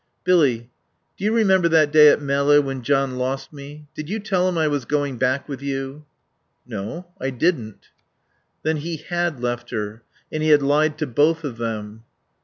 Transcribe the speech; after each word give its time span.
"Billy 0.23 0.71
do 1.15 1.23
you 1.25 1.31
remember 1.31 1.69
that 1.69 1.91
day 1.91 2.07
at 2.07 2.19
Melle, 2.19 2.59
when 2.63 2.81
John 2.81 3.19
lost 3.19 3.53
me? 3.53 3.87
Did 3.93 4.09
you 4.09 4.17
tell 4.19 4.49
him 4.49 4.57
I 4.57 4.67
was 4.67 4.83
going 4.83 5.19
back 5.19 5.47
with 5.47 5.61
you?" 5.61 6.05
"No. 6.65 7.11
I 7.19 7.29
didn't." 7.29 7.89
Then 8.63 8.77
he 8.77 8.97
had 8.97 9.39
left 9.43 9.69
her. 9.69 10.01
And 10.31 10.41
he 10.41 10.49
had 10.49 10.63
lied 10.63 10.97
to 10.97 11.05
both 11.05 11.43
of 11.43 11.57
them. 11.57 12.03